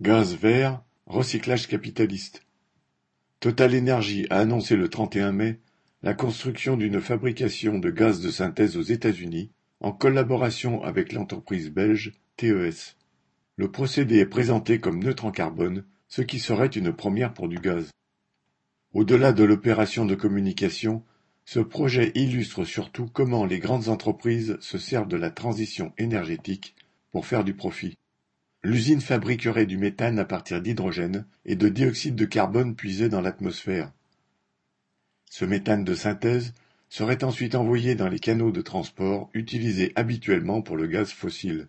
[0.00, 2.42] Gaz vert, recyclage capitaliste.
[3.40, 5.58] Total Energy a annoncé le 31 mai
[6.04, 9.50] la construction d'une fabrication de gaz de synthèse aux États-Unis
[9.80, 12.94] en collaboration avec l'entreprise belge TES.
[13.56, 17.58] Le procédé est présenté comme neutre en carbone, ce qui serait une première pour du
[17.58, 17.90] gaz.
[18.92, 21.02] Au-delà de l'opération de communication,
[21.44, 26.76] ce projet illustre surtout comment les grandes entreprises se servent de la transition énergétique
[27.10, 27.96] pour faire du profit.
[28.64, 33.92] L'usine fabriquerait du méthane à partir d'hydrogène et de dioxyde de carbone puisé dans l'atmosphère.
[35.30, 36.54] Ce méthane de synthèse
[36.88, 41.68] serait ensuite envoyé dans les canaux de transport utilisés habituellement pour le gaz fossile.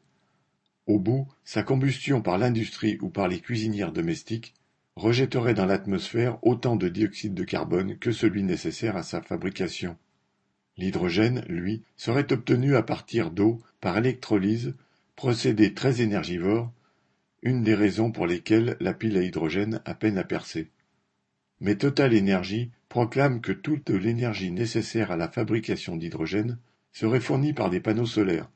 [0.87, 4.55] Au bout, sa combustion par l'industrie ou par les cuisinières domestiques
[4.95, 9.95] rejetterait dans l'atmosphère autant de dioxyde de carbone que celui nécessaire à sa fabrication.
[10.77, 14.73] L'hydrogène, lui, serait obtenu à partir d'eau par électrolyse,
[15.15, 16.73] procédé très énergivore,
[17.41, 20.71] une des raisons pour lesquelles la pile à hydrogène a peine à percer.
[21.61, 26.57] Mais Total Energy proclame que toute l'énergie nécessaire à la fabrication d'hydrogène
[26.91, 28.49] serait fournie par des panneaux solaires,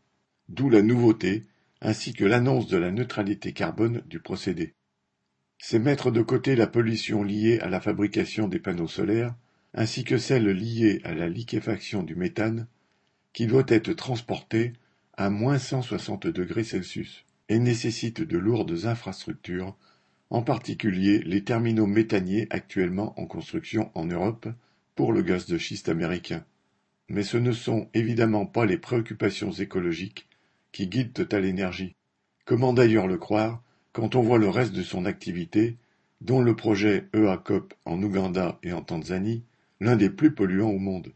[0.49, 1.43] d'où la nouveauté
[1.81, 4.73] ainsi que l'annonce de la neutralité carbone du procédé.
[5.59, 9.35] C'est mettre de côté la pollution liée à la fabrication des panneaux solaires,
[9.73, 12.67] ainsi que celle liée à la liquéfaction du méthane,
[13.33, 14.73] qui doit être transporté
[15.15, 19.75] à moins 160 degrés Celsius et nécessite de lourdes infrastructures,
[20.29, 24.47] en particulier les terminaux méthaniers actuellement en construction en Europe
[24.95, 26.45] pour le gaz de schiste américain.
[27.09, 30.27] Mais ce ne sont évidemment pas les préoccupations écologiques
[30.71, 31.95] qui guident Total Energy.
[32.45, 35.77] Comment d'ailleurs le croire quand on voit le reste de son activité,
[36.21, 39.43] dont le projet EACOP en Ouganda et en Tanzanie,
[39.79, 41.13] l'un des plus polluants au monde?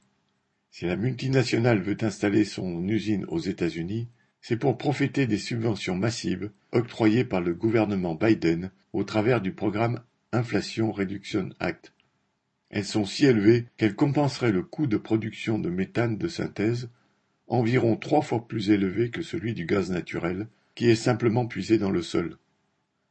[0.70, 4.10] Si la multinationale veut installer son usine aux États-Unis,
[4.48, 10.00] c'est pour profiter des subventions massives octroyées par le gouvernement Biden au travers du programme
[10.32, 11.92] Inflation Reduction Act.
[12.70, 16.90] Elles sont si élevées qu'elles compenseraient le coût de production de méthane de synthèse,
[17.48, 21.92] environ trois fois plus élevé que celui du gaz naturel, qui est simplement puisé dans
[21.92, 22.38] le sol.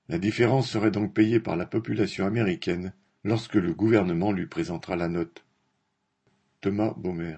[0.09, 2.95] La différence serait donc payée par la population américaine
[3.25, 5.45] lorsque le gouvernement lui présentera la note.
[6.63, 7.35] Thomas Baumer